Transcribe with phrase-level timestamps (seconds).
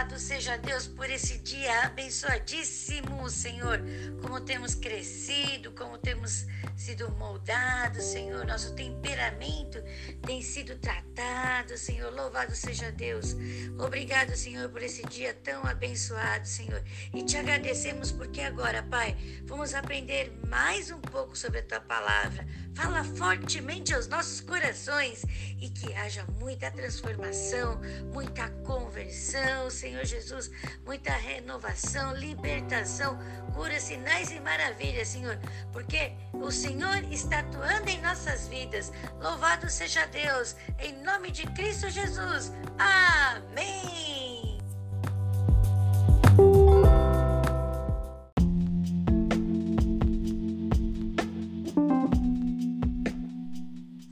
[0.00, 3.82] Louvado seja Deus por esse dia abençoadíssimo, Senhor.
[4.22, 8.46] Como temos crescido, como temos sido moldados, Senhor.
[8.46, 9.78] Nosso temperamento
[10.26, 12.10] tem sido tratado, Senhor.
[12.14, 13.36] Louvado seja Deus.
[13.78, 16.82] Obrigado, Senhor, por esse dia tão abençoado, Senhor.
[17.12, 22.46] E te agradecemos porque agora, Pai, vamos aprender mais um pouco sobre a tua palavra.
[22.74, 25.22] Fala fortemente aos nossos corações
[25.60, 27.78] e que haja muita transformação,
[28.14, 30.50] muita conversão, Senhor Jesus,
[30.84, 33.18] muita renovação, libertação,
[33.54, 35.38] cura, sinais e maravilhas, Senhor,
[35.72, 38.92] porque o Senhor está atuando em nossas vidas.
[39.20, 42.52] Louvado seja Deus, em nome de Cristo Jesus.
[42.78, 44.58] Amém.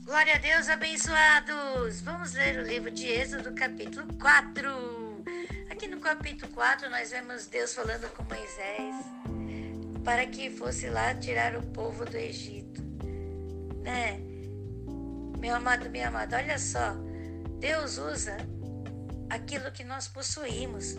[0.04, 2.00] Glória a Deus, abençoados!
[2.00, 4.97] Vamos ler o livro de Êxodo, capítulo 4.
[5.78, 8.96] Aqui no capítulo 4, nós vemos Deus falando com Moisés
[10.04, 12.82] para que fosse lá tirar o povo do Egito.
[13.84, 14.20] Né?
[15.38, 16.96] Meu amado, minha amada, olha só.
[17.60, 18.36] Deus usa
[19.30, 20.96] aquilo que nós possuímos.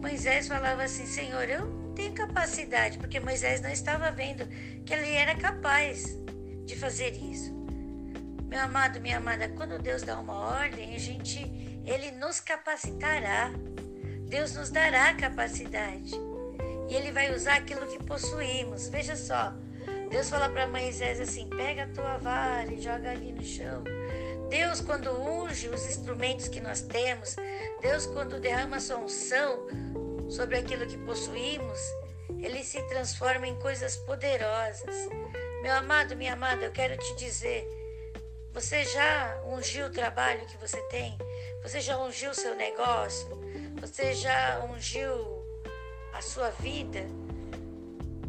[0.00, 4.46] Moisés falava assim: Senhor, eu não tenho capacidade, porque Moisés não estava vendo
[4.86, 6.16] que ele era capaz
[6.64, 7.52] de fazer isso.
[8.48, 13.50] Meu amado, minha amada, quando Deus dá uma ordem, a gente, ele nos capacitará.
[14.28, 16.12] Deus nos dará capacidade.
[16.88, 18.88] E ele vai usar aquilo que possuímos.
[18.88, 19.52] Veja só.
[20.10, 23.82] Deus fala para Moisés assim: pega a tua vara e joga ali no chão.
[24.48, 27.36] Deus, quando unge os instrumentos que nós temos,
[27.80, 29.66] Deus, quando derrama sua unção
[30.28, 31.80] sobre aquilo que possuímos,
[32.38, 34.94] ele se transforma em coisas poderosas.
[35.62, 37.66] Meu amado, minha amada, eu quero te dizer:
[38.52, 41.16] você já ungiu o trabalho que você tem?
[41.62, 43.26] Você já ungiu o seu negócio?
[43.80, 45.42] Você já ungiu
[46.12, 47.00] a sua vida?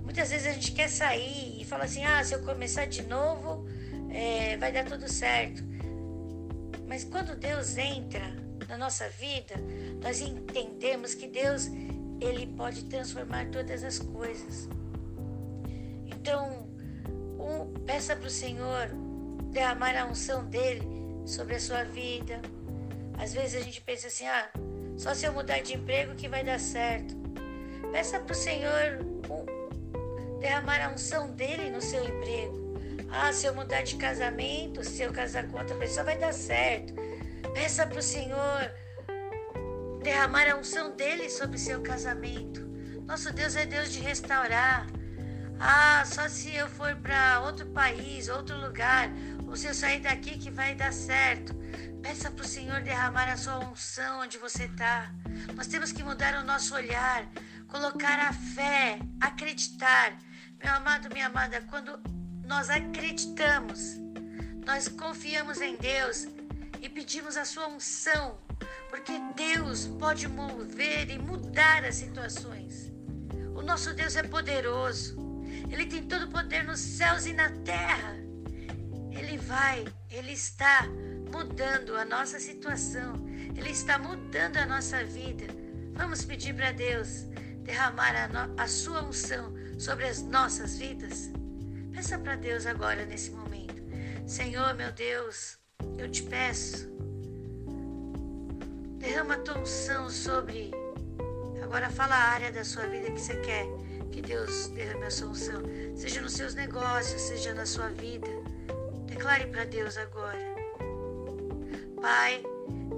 [0.01, 3.67] Muitas vezes a gente quer sair e fala assim: ah, se eu começar de novo,
[4.11, 5.61] é, vai dar tudo certo.
[6.87, 8.21] Mas quando Deus entra
[8.69, 9.55] na nossa vida,
[10.01, 11.67] nós entendemos que Deus
[12.21, 14.69] ele pode transformar todas as coisas.
[16.05, 16.69] Então,
[17.37, 19.02] um, peça para o Senhor
[19.53, 20.81] derramar a unção dele
[21.25, 22.41] sobre a sua vida.
[23.17, 24.49] Às vezes a gente pensa assim: ah,
[24.97, 27.15] só se eu mudar de emprego que vai dar certo.
[27.91, 28.99] Peça para o Senhor
[30.39, 32.63] derramar a unção dele no seu emprego.
[33.09, 36.93] Ah, se eu mudar de casamento, se eu casar com outra pessoa, vai dar certo.
[37.53, 38.73] Peça para o Senhor
[40.01, 42.61] derramar a unção dele sobre seu casamento.
[43.05, 44.87] Nosso Deus é Deus de restaurar.
[45.59, 49.09] Ah, só se eu for para outro país, outro lugar,
[49.47, 51.53] ou se eu sair daqui que vai dar certo.
[52.01, 55.09] Peça para o Senhor derramar a sua unção onde você está.
[55.55, 57.25] Nós temos que mudar o nosso olhar,
[57.67, 60.17] colocar a fé, acreditar.
[60.61, 61.97] Meu amado, minha amada, quando
[62.45, 63.95] nós acreditamos,
[64.65, 66.27] nós confiamos em Deus
[66.81, 68.37] e pedimos a sua unção,
[68.89, 72.91] porque Deus pode mover e mudar as situações.
[73.55, 75.22] O nosso Deus é poderoso.
[75.73, 78.15] Ele tem todo o poder nos céus e na terra.
[79.11, 80.87] Ele vai, ele está
[81.31, 83.15] mudando a nossa situação.
[83.57, 85.47] Ele está mudando a nossa vida.
[85.93, 87.23] Vamos pedir para Deus
[87.63, 91.31] derramar a, a sua unção sobre as nossas vidas?
[91.91, 93.81] Peça para Deus agora, nesse momento.
[94.27, 95.57] Senhor, meu Deus,
[95.97, 96.87] eu te peço.
[98.99, 100.69] Derrama a tua unção sobre.
[101.63, 103.82] Agora fala a área da sua vida que você quer
[104.13, 105.63] que Deus derrame a sua unção,
[105.95, 108.27] seja nos seus negócios, seja na sua vida.
[109.07, 110.53] Declare para Deus agora.
[111.99, 112.43] Pai,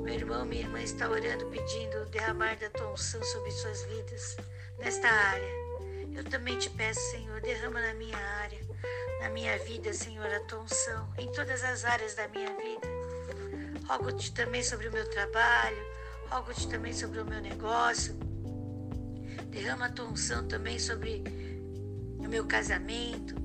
[0.03, 4.35] meu irmão, minha irmã está orando, pedindo o derramar da tua unção sobre suas vidas,
[4.77, 5.65] nesta área.
[6.13, 8.59] Eu também te peço, Senhor, derrama na minha área,
[9.21, 12.87] na minha vida, Senhor, a tua unção, em todas as áreas da minha vida.
[13.87, 15.85] Rogo-te também sobre o meu trabalho,
[16.29, 18.17] rogo-te também sobre o meu negócio,
[19.55, 21.23] Derrama a tua unção também sobre
[22.19, 23.35] o meu casamento,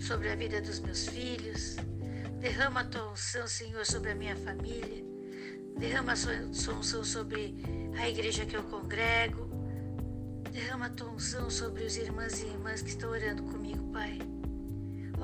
[0.00, 1.76] sobre a vida dos meus filhos.
[2.40, 5.04] Derrama a tua unção, Senhor, sobre a minha família.
[5.78, 7.54] Derrama a sua unção sobre
[7.96, 9.48] a igreja que eu congrego.
[10.50, 14.18] Derrama a tua unção sobre os irmãos e irmãs que estão orando comigo, Pai.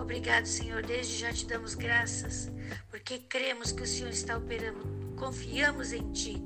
[0.00, 0.86] Obrigado, Senhor.
[0.86, 2.48] Desde já te damos graças,
[2.88, 5.14] porque cremos que o Senhor está operando.
[5.16, 6.40] Confiamos em Ti.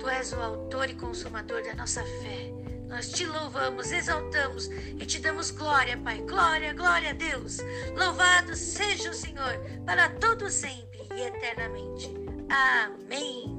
[0.00, 2.59] Tu és o autor e consumador da nossa fé.
[2.90, 6.20] Nós te louvamos, exaltamos e te damos glória, Pai.
[6.22, 7.58] Glória, glória a Deus.
[7.96, 12.12] Louvado seja o Senhor para todo sempre e eternamente.
[12.50, 13.56] Amém.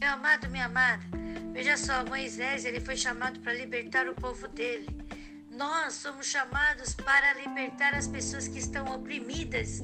[0.00, 1.04] Meu amado, minha amada,
[1.52, 4.99] veja só, Moisés ele foi chamado para libertar o povo dele.
[5.60, 9.82] Nós somos chamados para libertar as pessoas que estão oprimidas,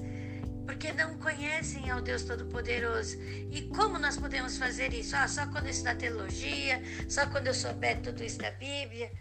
[0.65, 3.19] porque não conhecem ao Deus Todo-Poderoso.
[3.51, 5.15] E como nós podemos fazer isso?
[5.15, 9.13] Ah, só quando eu estudar teologia, só quando eu souber tudo isso da Bíblia.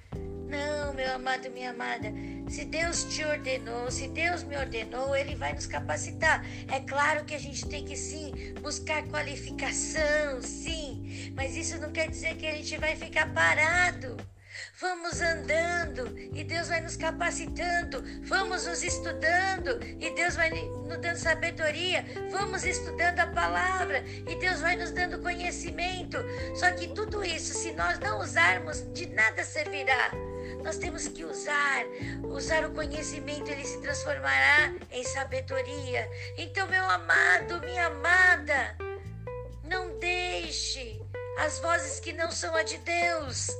[0.47, 2.07] Não, meu amado, minha amada.
[2.47, 6.41] Se Deus te ordenou, se Deus me ordenou, Ele vai nos capacitar.
[6.71, 12.09] É claro que a gente tem que sim buscar qualificação, sim, mas isso não quer
[12.09, 14.15] dizer que a gente vai ficar parado.
[14.81, 18.03] Vamos andando e Deus vai nos capacitando.
[18.23, 22.03] Vamos nos estudando e Deus vai nos dando sabedoria.
[22.29, 26.17] Vamos estudando a palavra e Deus vai nos dando conhecimento.
[26.55, 30.11] Só que tudo isso, se nós não usarmos, de nada servirá.
[30.61, 31.85] Nós temos que usar,
[32.25, 36.09] usar o conhecimento, ele se transformará em sabedoria.
[36.37, 38.75] Então, meu amado, minha amada,
[39.63, 41.01] não deixe
[41.39, 43.55] as vozes que não são a de Deus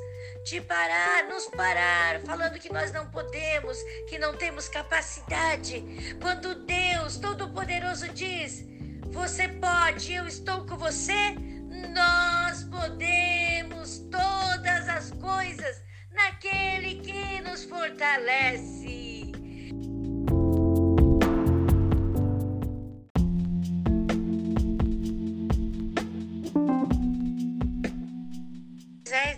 [0.45, 5.83] te parar, nos parar, falando que nós não podemos, que não temos capacidade.
[6.21, 8.63] Quando Deus Todo-Poderoso diz:
[9.07, 11.36] Você pode, eu estou com você,
[11.92, 18.94] nós podemos todas as coisas naquele que nos fortalece.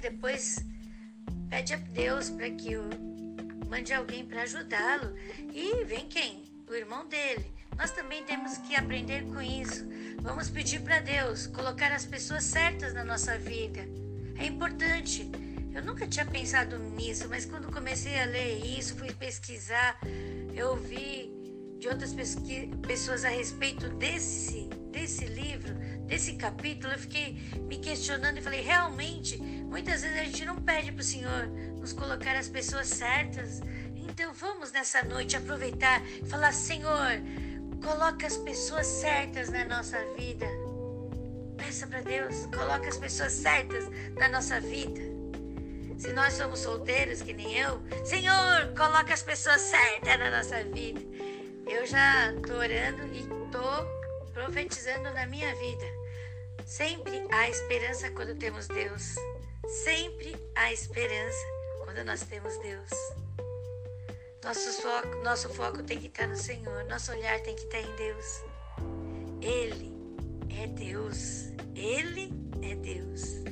[0.02, 0.67] Depois
[1.58, 2.88] pede a Deus para que o,
[3.68, 5.16] mande alguém para ajudá-lo.
[5.52, 6.44] E vem quem?
[6.70, 7.52] O irmão dele.
[7.76, 9.84] Nós também temos que aprender com isso.
[10.22, 13.80] Vamos pedir para Deus colocar as pessoas certas na nossa vida.
[14.38, 15.32] É importante.
[15.74, 20.00] Eu nunca tinha pensado nisso, mas quando comecei a ler isso, fui pesquisar,
[20.56, 21.32] eu vi
[21.80, 22.16] de outras
[22.88, 25.74] pessoas a respeito desse, desse livro,
[26.06, 30.92] desse capítulo, eu fiquei me questionando e falei: realmente, muitas vezes a gente não pede
[30.92, 31.48] para o Senhor
[31.80, 33.62] nos colocar as pessoas certas.
[33.96, 37.22] Então vamos nessa noite aproveitar e falar: Senhor,
[37.84, 40.46] coloca as pessoas certas na nossa vida.
[41.58, 43.86] Peça para Deus, coloca as pessoas certas
[44.16, 45.02] na nossa vida.
[45.98, 51.02] Se nós somos solteiros, que nem eu, Senhor, coloca as pessoas certas na nossa vida.
[51.66, 55.86] Eu já estou orando e estou profetizando na minha vida.
[56.66, 59.16] Sempre há esperança quando temos Deus.
[59.68, 61.46] Sempre há esperança
[61.84, 62.90] quando nós temos Deus.
[64.44, 67.96] Nosso foco, nosso foco tem que estar no Senhor, nosso olhar tem que estar em
[67.96, 68.42] Deus.
[69.42, 69.94] Ele
[70.62, 71.52] é Deus.
[71.76, 73.48] Ele é Deus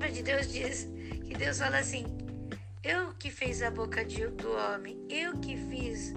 [0.00, 0.88] palavra de Deus diz
[1.24, 2.04] que Deus fala assim:
[2.82, 6.12] Eu que fiz a boca de, do homem, eu que fiz.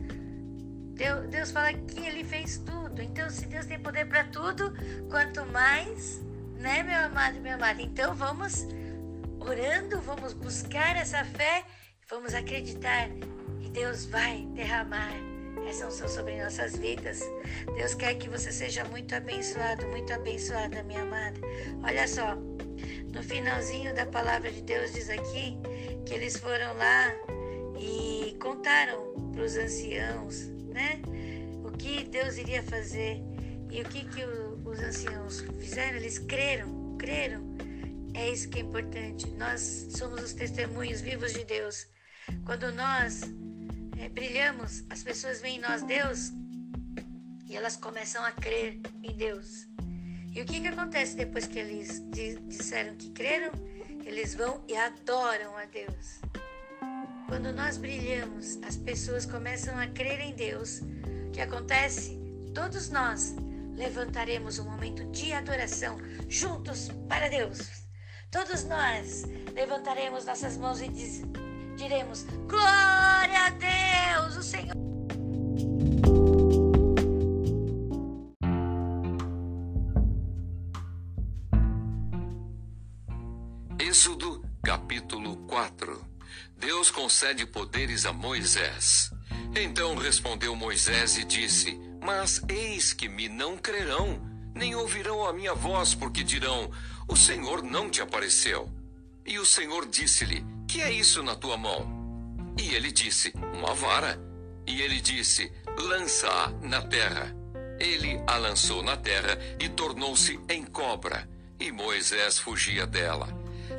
[0.95, 3.01] Deus, Deus fala que Ele fez tudo.
[3.01, 4.73] Então, se Deus tem poder para tudo,
[5.09, 6.21] quanto mais,
[6.63, 7.81] né, meu amado minha amada?
[7.81, 8.65] Então, vamos
[9.37, 11.65] orando, vamos buscar essa fé,
[12.09, 13.09] vamos acreditar
[13.61, 15.11] que Deus vai derramar
[15.67, 17.19] essa unção sobre nossas vidas.
[17.75, 21.37] Deus quer que você seja muito abençoado, muito abençoada, minha amada.
[21.83, 22.35] Olha só.
[23.13, 25.57] No finalzinho da palavra de Deus diz aqui
[26.05, 27.13] que eles foram lá
[27.77, 31.01] e contaram para os anciãos, né?
[31.63, 33.21] O que Deus iria fazer
[33.69, 34.42] e o que que o,
[34.73, 35.97] os anciãos fizeram?
[35.97, 37.43] Eles creram, creram.
[38.13, 39.27] É isso que é importante.
[39.31, 41.87] Nós somos os testemunhos vivos de Deus.
[42.45, 43.21] Quando nós
[43.97, 46.31] é, brilhamos, as pessoas veem em nós Deus
[47.47, 49.67] e elas começam a crer em Deus.
[50.33, 52.01] E o que, que acontece depois que eles
[52.47, 53.51] disseram que creram?
[54.03, 56.19] Eles vão e adoram a Deus.
[57.27, 60.81] Quando nós brilhamos, as pessoas começam a crer em Deus.
[61.27, 62.19] O que acontece?
[62.53, 63.35] Todos nós
[63.75, 65.97] levantaremos um momento de adoração
[66.29, 67.83] juntos para Deus.
[68.31, 71.21] Todos nós levantaremos nossas mãos e diz,
[71.75, 74.73] diremos: Glória a Deus, o Senhor.
[83.79, 86.13] Êxodo capítulo 4
[86.57, 89.11] Deus concede poderes a Moisés.
[89.53, 94.19] Então respondeu Moisés e disse: Mas eis que me não crerão,
[94.53, 96.69] nem ouvirão a minha voz, porque dirão:
[97.07, 98.69] O Senhor não te apareceu.
[99.25, 101.87] E o Senhor disse-lhe: Que é isso na tua mão?
[102.59, 104.19] E ele disse: Uma vara.
[104.67, 107.33] E ele disse: Lança-a na terra.
[107.79, 111.27] Ele a lançou na terra e tornou-se em cobra.
[111.57, 113.27] E Moisés fugia dela.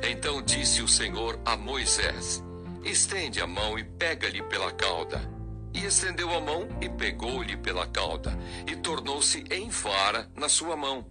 [0.01, 2.43] Então disse o Senhor a Moisés:
[2.83, 5.34] Estende a mão e pega-lhe pela cauda.
[5.75, 11.05] E estendeu a mão e pegou-lhe pela cauda, e tornou-se em vara na sua mão.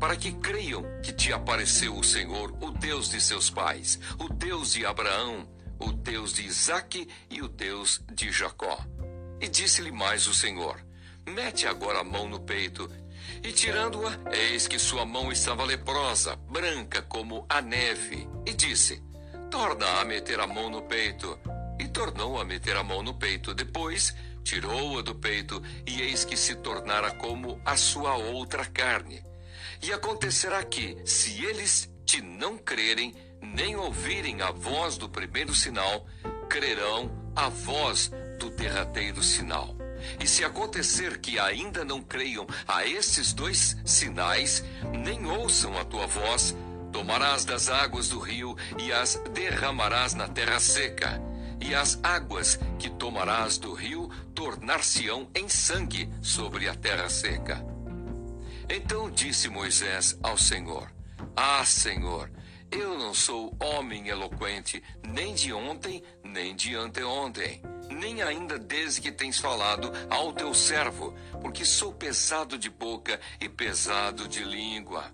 [0.00, 4.72] para que creiam que te apareceu o Senhor, o Deus de seus pais, o Deus
[4.72, 8.78] de Abraão, o Deus de Isaque e o Deus de Jacó.
[9.40, 10.76] E disse-lhe mais o Senhor:
[11.28, 12.90] Mete agora a mão no peito.
[13.44, 18.28] E tirando-a, eis que sua mão estava leprosa, branca como a neve.
[18.44, 19.02] E disse:
[19.50, 21.38] Torna a meter a mão no peito.
[21.80, 23.54] E tornou a meter a mão no peito.
[23.54, 29.24] Depois, tirou-a do peito, e eis que se tornara como a sua outra carne.
[29.82, 36.06] E acontecerá que, se eles te não crerem, nem ouvirem a voz do primeiro sinal,
[36.50, 39.74] crerão a voz do derradeiro sinal.
[40.22, 44.62] E se acontecer que ainda não creiam a esses dois sinais,
[45.02, 46.54] nem ouçam a tua voz,
[46.92, 51.29] tomarás das águas do rio e as derramarás na terra seca.
[51.60, 57.64] E as águas que tomarás do rio tornar-se-ão em sangue sobre a terra seca.
[58.68, 60.90] Então disse Moisés ao Senhor:
[61.36, 62.30] Ah, Senhor,
[62.70, 69.10] eu não sou homem eloquente, nem de ontem, nem de anteontem, nem ainda desde que
[69.10, 75.12] tens falado ao teu servo, porque sou pesado de boca e pesado de língua.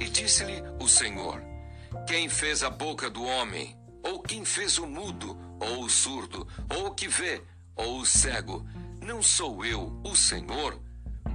[0.00, 1.40] E disse-lhe o Senhor:
[2.08, 3.78] Quem fez a boca do homem?
[4.02, 7.42] Ou quem fez o mudo, ou o surdo, ou o que vê,
[7.74, 8.66] ou o cego?
[9.00, 10.80] Não sou eu, o Senhor?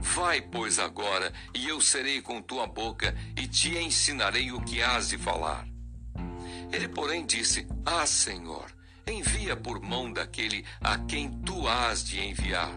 [0.02, 5.10] Vai, pois, agora, e eu serei com tua boca, e te ensinarei o que has
[5.10, 5.68] de falar.
[6.72, 8.72] Ele, porém, disse: Ah, Senhor,
[9.06, 12.72] envia por mão daquele a quem tu has de enviar.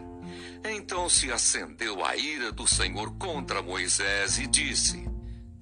[0.65, 5.07] Então se acendeu a ira do Senhor contra Moisés e disse: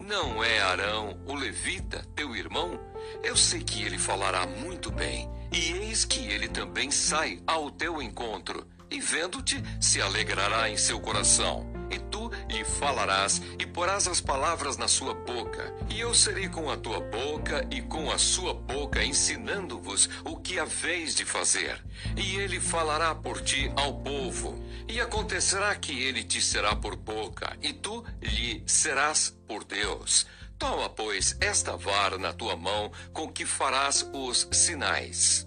[0.01, 2.79] Não é Arão, o levita, teu irmão?
[3.23, 8.01] Eu sei que ele falará muito bem, e eis que ele também sai ao teu
[8.01, 11.67] encontro e vendo-te se alegrará em seu coração.
[11.91, 15.75] E tu lhe falarás e porás as palavras na sua boca.
[15.91, 20.59] E eu serei com a tua boca e com a sua boca, ensinando-vos o que
[20.59, 21.83] haveis de fazer.
[22.17, 24.63] E ele falará por ti ao povo.
[24.89, 30.27] E acontecerá que ele te será por boca, e tu lhe serás por Deus.
[30.63, 35.45] Toma, pois, esta vara na tua mão, com que farás os sinais.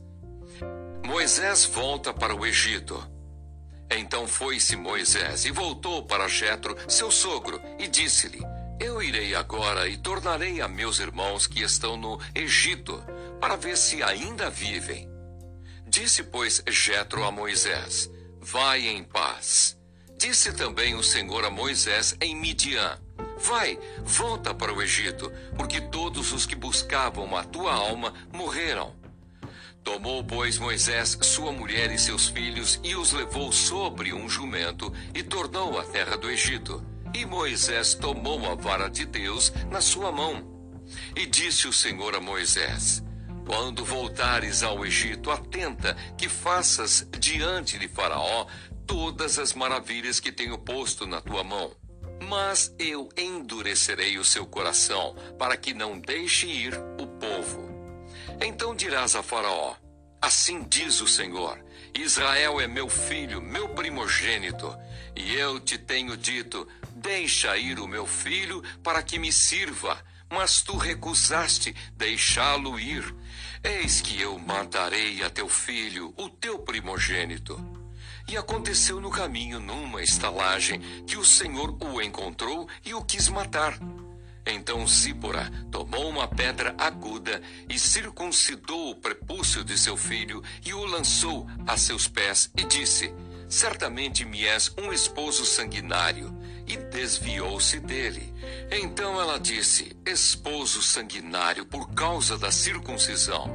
[1.05, 3.01] Moisés volta para o Egito.
[3.89, 8.41] Então foi-se Moisés e voltou para Jetro, seu sogro, e disse-lhe:
[8.77, 13.01] Eu irei agora e tornarei a meus irmãos que estão no Egito,
[13.39, 15.09] para ver se ainda vivem.
[15.87, 19.77] Disse, pois, Jetro a Moisés: Vai em paz.
[20.17, 22.99] Disse também o Senhor a Moisés em Midian:
[23.37, 28.95] Vai, volta para o Egito, porque todos os que buscavam a tua alma morreram.
[29.83, 35.21] Tomou, pois, Moisés sua mulher e seus filhos e os levou sobre um jumento e
[35.21, 36.83] tornou à terra do Egito.
[37.13, 40.43] E Moisés tomou a vara de Deus na sua mão.
[41.15, 43.03] E disse o Senhor a Moisés:
[43.45, 48.47] Quando voltares ao Egito, atenta que faças diante de Faraó
[48.87, 51.71] todas as maravilhas que tenho posto na tua mão.
[52.27, 57.69] Mas eu endurecerei o seu coração, para que não deixe ir o povo.
[58.41, 59.75] Então dirás a Faraó:
[60.21, 61.63] Assim diz o Senhor:
[61.93, 64.75] Israel é meu filho, meu primogênito.
[65.15, 70.03] E eu te tenho dito: Deixa ir o meu filho para que me sirva.
[70.27, 73.15] Mas tu recusaste deixá-lo ir.
[73.63, 77.84] Eis que eu matarei a teu filho, o teu primogênito.
[78.27, 83.79] E aconteceu no caminho, numa estalagem, que o Senhor o encontrou e o quis matar.
[84.45, 90.85] Então Zípora tomou uma pedra aguda e circuncidou o prepúcio de seu filho e o
[90.85, 93.11] lançou a seus pés e disse:
[93.47, 96.33] Certamente me és um esposo sanguinário.
[96.67, 98.33] E desviou-se dele.
[98.71, 103.47] Então ela disse: Esposo sanguinário por causa da circuncisão.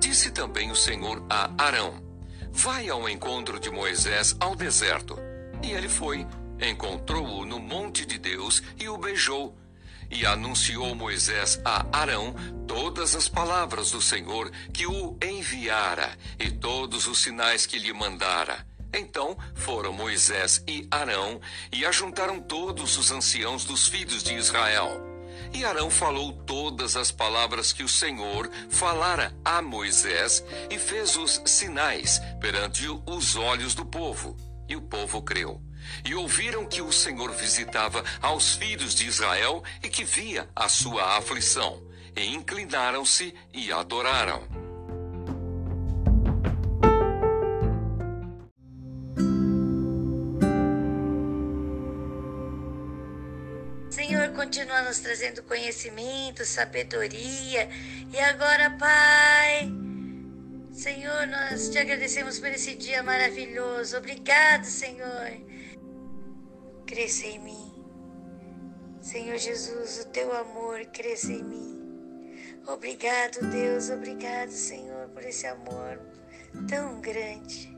[0.00, 2.09] Disse também o Senhor a Arão:
[2.52, 5.18] Vai ao encontro de Moisés ao deserto.
[5.62, 6.26] E ele foi,
[6.60, 9.56] encontrou-o no monte de Deus e o beijou.
[10.10, 12.34] E anunciou Moisés a Arão
[12.66, 18.66] todas as palavras do Senhor que o enviara e todos os sinais que lhe mandara.
[18.92, 21.40] Então foram Moisés e Arão
[21.72, 25.09] e ajuntaram todos os anciãos dos filhos de Israel.
[25.52, 31.42] E Arão falou todas as palavras que o Senhor falara a Moisés e fez os
[31.44, 34.36] sinais perante os olhos do povo.
[34.68, 35.60] E o povo creu
[36.04, 41.16] e ouviram que o Senhor visitava aos filhos de Israel e que via a sua
[41.16, 41.82] aflição,
[42.16, 44.69] e inclinaram-se e adoraram.
[54.90, 57.68] Nos trazendo conhecimento, sabedoria.
[58.12, 59.70] E agora, Pai,
[60.72, 63.96] Senhor, nós te agradecemos por esse dia maravilhoso.
[63.96, 65.30] Obrigado, Senhor.
[66.88, 67.72] Cresça em mim.
[69.00, 72.50] Senhor Jesus, o teu amor cresça em mim.
[72.66, 73.90] Obrigado, Deus.
[73.90, 76.00] Obrigado, Senhor, por esse amor
[76.68, 77.72] tão grande.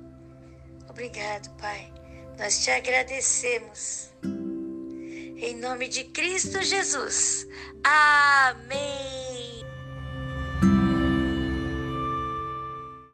[0.88, 1.92] Obrigado, Pai.
[2.38, 4.11] Nós te agradecemos.
[5.44, 7.48] Em nome de Cristo Jesus.
[7.82, 9.31] Amém.